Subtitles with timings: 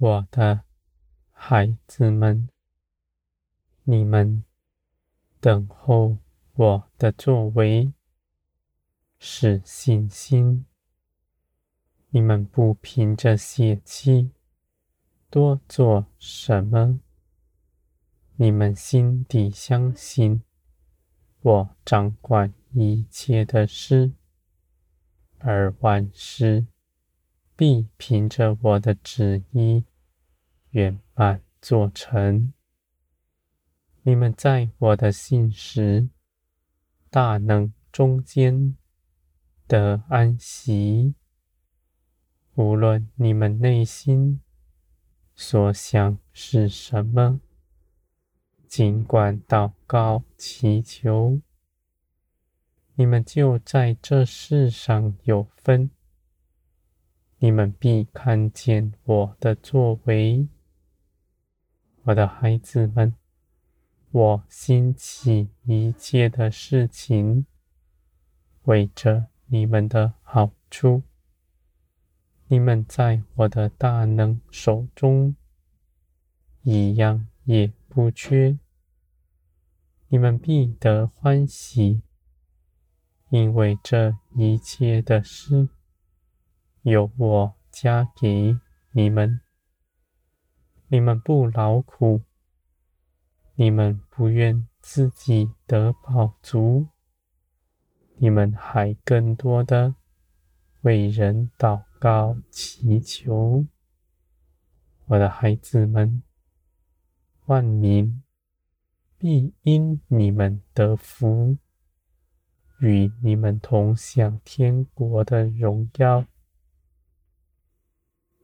[0.00, 0.62] 我的
[1.32, 2.48] 孩子们，
[3.82, 4.44] 你们
[5.40, 6.18] 等候
[6.54, 7.92] 我的作为，
[9.18, 10.64] 是信心。
[12.10, 14.30] 你们不凭着血气
[15.30, 17.00] 多做什么，
[18.36, 20.44] 你们心底相信
[21.40, 24.12] 我掌管一切的事，
[25.38, 26.68] 而万事
[27.58, 29.82] 必凭着我的旨意
[30.70, 32.52] 圆满做成。
[34.02, 36.08] 你们在我的信实
[37.10, 38.76] 大能中间
[39.66, 41.16] 得安息。
[42.54, 44.40] 无论你们内心
[45.34, 47.40] 所想是什么，
[48.68, 51.40] 尽管祷告祈求，
[52.94, 55.90] 你们就在这世上有分。
[57.40, 60.48] 你们必看见我的作为，
[62.02, 63.14] 我的孩子们，
[64.10, 67.46] 我兴起一切的事情，
[68.64, 71.04] 为着你们的好处。
[72.48, 75.36] 你们在我的大能手中，
[76.62, 78.58] 一样也不缺。
[80.08, 82.02] 你们必得欢喜，
[83.28, 85.68] 因为这一切的事，
[86.88, 88.58] 有我加给
[88.92, 89.40] 你们。
[90.88, 92.22] 你们不劳苦，
[93.56, 96.88] 你们不愿自己得饱足，
[98.16, 99.96] 你们还更多的
[100.80, 103.66] 为人祷告祈求，
[105.06, 106.22] 我的孩子们，
[107.44, 108.22] 万民
[109.18, 111.58] 必因你们得福，
[112.80, 116.24] 与你们同享天国的荣耀。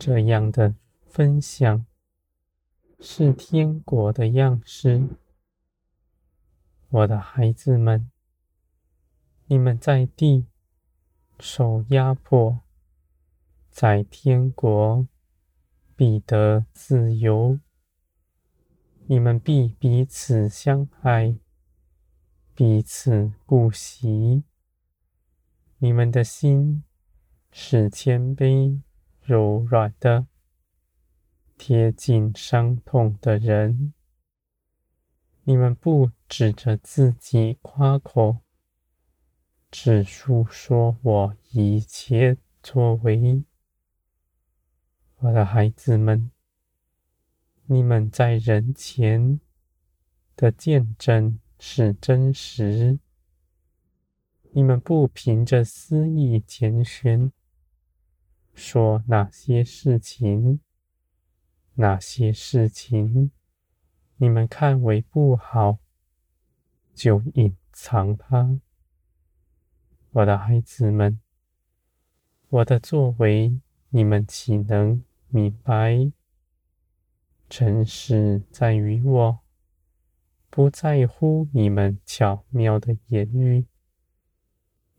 [0.00, 0.74] 这样的
[1.04, 1.84] 分享
[3.00, 5.06] 是天国的样式，
[6.88, 8.10] 我的孩子们，
[9.44, 10.46] 你们在地
[11.38, 12.60] 受压迫。
[13.68, 15.06] 在天国
[15.94, 17.60] 必得自由，
[19.04, 21.36] 你们必彼此相爱，
[22.54, 24.44] 彼此顾惜。
[25.76, 26.84] 你们的心
[27.52, 28.80] 是谦卑
[29.30, 30.26] 柔软的，
[31.56, 33.94] 贴近伤痛的人。
[35.44, 38.38] 你们不指着自己夸口，
[39.70, 43.44] 只述说我一切作为。
[45.18, 46.32] 我的孩子们，
[47.66, 49.38] 你们在人前
[50.34, 52.98] 的见证是真实。
[54.50, 57.30] 你们不凭着私意拣选，
[58.54, 60.60] 说哪些事情，
[61.74, 63.30] 哪些事情
[64.16, 65.78] 你们看为不好，
[66.94, 68.60] 就隐藏它。
[70.10, 71.20] 我的孩子们，
[72.48, 76.12] 我的作为，你们岂能明白？
[77.48, 79.40] 诚实在于我，
[80.50, 83.66] 不在乎你们巧妙的言语。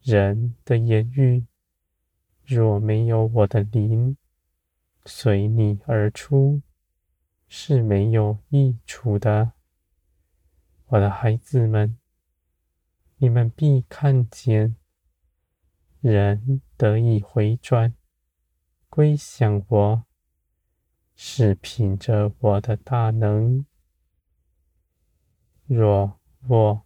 [0.00, 1.44] 人的言语
[2.50, 4.16] 若没有我的灵
[5.04, 6.62] 随你而出，
[7.46, 9.52] 是没有益处的。
[10.86, 11.96] 我的孩子们，
[13.18, 14.74] 你们必看见
[16.00, 17.94] 人得以回转，
[18.88, 20.04] 归向我。
[21.14, 23.64] 是凭着我的大能。
[25.66, 26.18] 若
[26.48, 26.82] 我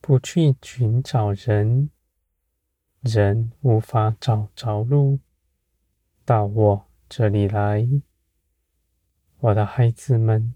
[0.00, 1.90] 不去寻找人，
[3.00, 5.20] 人无法找着路。
[6.24, 7.88] 到我这里来。
[9.40, 10.54] 我的孩子们，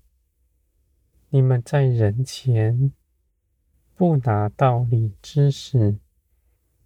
[1.30, 2.92] 你们在人前
[3.94, 5.98] 不拿道理知识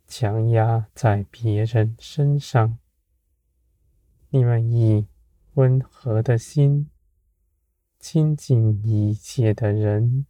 [0.07, 2.79] 强压在别人身上，
[4.29, 5.07] 你们以
[5.55, 6.91] 温和的心，
[7.99, 10.27] 亲近一切的人，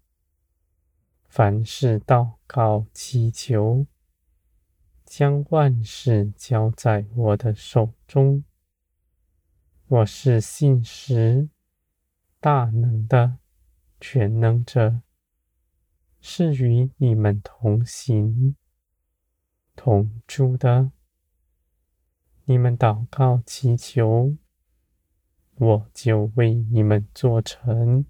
[1.28, 3.87] 凡事祷告祈求，
[5.06, 8.44] 将万事交在我的手中。
[9.87, 11.49] 我是信实、
[12.41, 13.38] 大能的
[14.00, 15.00] 全能者，
[16.20, 18.56] 是与你们同行、
[19.75, 20.91] 同住的。
[22.44, 24.37] 你们祷告祈求。
[25.59, 28.05] 我就为你们做成。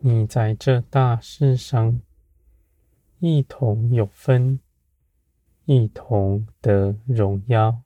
[0.00, 2.00] 你在这大事上
[3.22, 4.60] 一同有分，
[5.66, 7.82] 一同得荣耀。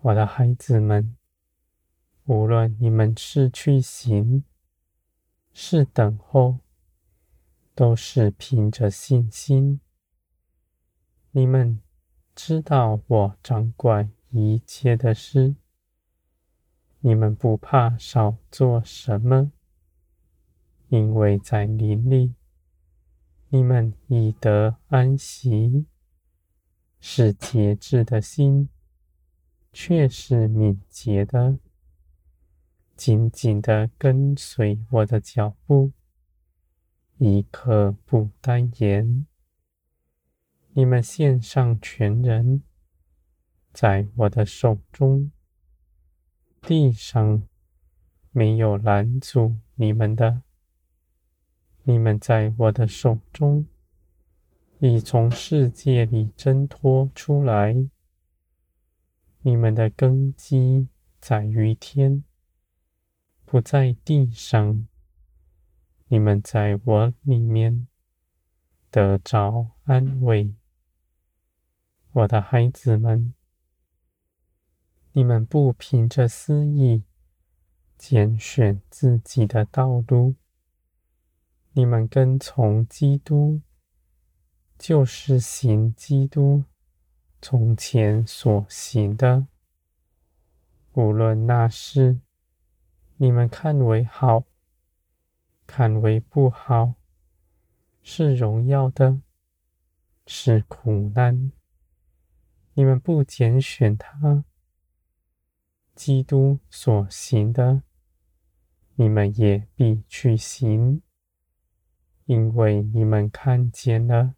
[0.00, 1.16] 我的孩子们，
[2.24, 4.42] 无论你们是去行，
[5.52, 6.58] 是等候，
[7.76, 9.80] 都是凭着信心。
[11.30, 11.80] 你们
[12.34, 15.54] 知道我掌管一切的事，
[16.98, 19.52] 你们不怕少做什么，
[20.88, 22.34] 因为在灵里，
[23.48, 25.86] 你们已得安息，
[27.00, 28.68] 是节制的心。
[29.78, 31.58] 却是敏捷的，
[32.96, 35.92] 紧紧的跟随我的脚步，
[37.18, 39.26] 一刻不耽延。
[40.72, 42.62] 你们献上全人，
[43.74, 45.30] 在我的手中，
[46.62, 47.46] 地上
[48.30, 50.40] 没有拦阻你们的。
[51.88, 53.64] 你们在我的手中，
[54.80, 57.88] 已从世界里挣脱出来。
[59.42, 60.88] 你们的根基
[61.20, 62.24] 在于天，
[63.44, 64.88] 不在地上。
[66.08, 67.86] 你们在我里面
[68.90, 70.52] 得着安慰，
[72.10, 73.32] 我的孩子们。
[75.12, 77.04] 你们不凭着私意
[77.96, 80.34] 拣选自己的道路，
[81.78, 83.60] 你们跟从基督，
[84.78, 86.64] 就是行基督。
[87.42, 89.46] 从前所行的，
[90.94, 92.20] 无论那事
[93.18, 94.44] 你们看为好，
[95.66, 96.94] 看为不好，
[98.02, 99.20] 是荣耀的，
[100.26, 101.52] 是苦难，
[102.72, 104.44] 你们不拣选它，
[105.94, 107.82] 基督所行的，
[108.94, 111.02] 你们也必去行，
[112.26, 114.34] 因为你们看见了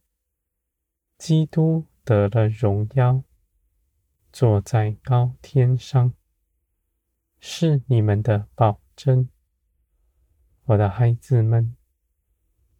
[1.18, 1.84] 基督。
[2.08, 3.22] 得了荣耀，
[4.32, 6.14] 坐在高天上，
[7.38, 9.28] 是你们的保证，
[10.64, 11.76] 我的孩子们。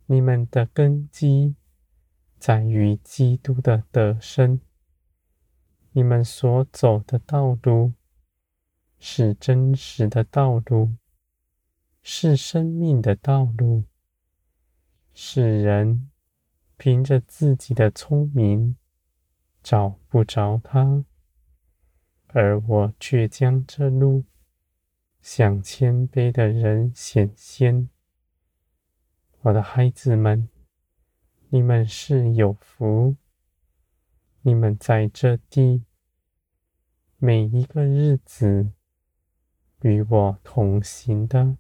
[0.06, 1.56] 你们的根基
[2.38, 4.62] 在于基督的得胜，
[5.92, 7.92] 你们所走的道路
[8.98, 10.94] 是真实的道路，
[12.00, 13.84] 是生命的道路。
[15.20, 16.12] 世人
[16.76, 18.76] 凭着自己的聪明。
[19.64, 21.04] 找不着他，
[22.28, 24.24] 而我却将这路
[25.20, 27.88] 向谦卑的人显现。
[29.40, 30.48] 我的孩子们，
[31.48, 33.16] 你们是有福，
[34.42, 35.82] 你们在这地
[37.16, 38.70] 每一个日子
[39.82, 41.56] 与我同行的，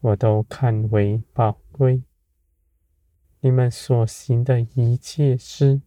[0.00, 2.07] 我都看为宝贵。
[3.40, 5.82] 你们所行的一切事。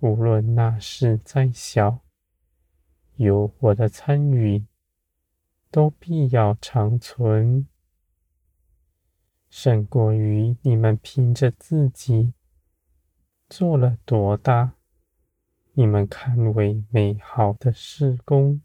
[0.00, 2.00] 无论那事再小，
[3.14, 4.66] 有我的参与，
[5.70, 7.68] 都必要长存，
[9.48, 12.34] 胜过于你们凭着自己
[13.48, 14.74] 做了多大，
[15.74, 18.60] 你们看为美好的事工。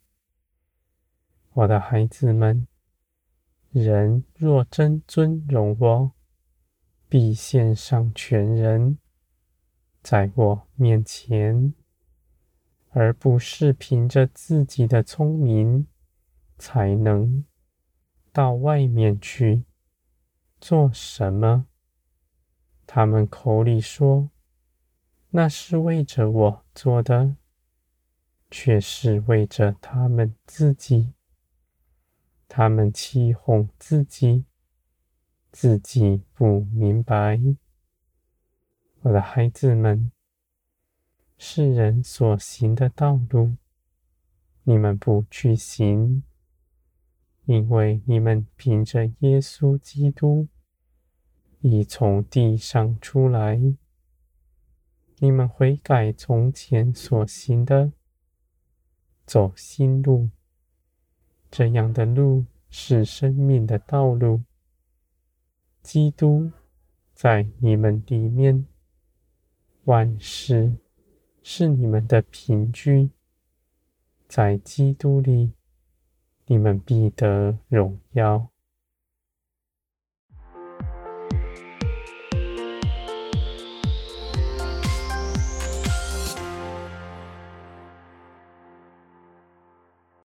[1.53, 2.67] 我的孩子们，
[3.72, 6.12] 人若真尊荣我，
[7.09, 8.97] 必献上全人。
[10.01, 11.73] 在我面前，
[12.89, 15.87] 而不是凭着自己的聪明
[16.57, 17.43] 才能
[18.31, 19.63] 到外面去
[20.61, 21.67] 做什么。
[22.85, 24.29] 他们口里说
[25.31, 27.35] 那是为着我做的，
[28.49, 31.13] 却是为着他们自己。
[32.47, 34.45] 他们欺哄自己，
[35.59, 37.41] 自己不明白。
[39.01, 40.11] 我的孩子们，
[41.35, 43.55] 世人所行的道路，
[44.65, 46.21] 你们不去行，
[47.45, 50.47] 因为你们凭着耶稣基督
[51.61, 53.59] 已从地上出来，
[55.17, 57.91] 你们悔改从前所行的，
[59.25, 60.29] 走新路。
[61.49, 64.43] 这样的路是生命的道路，
[65.88, 66.51] 基督
[67.15, 68.65] 在你们里面。
[69.86, 70.74] 万事
[71.41, 73.12] 是你们的凭据，
[74.27, 75.53] 在基督里，
[76.48, 78.50] 你们必得荣耀。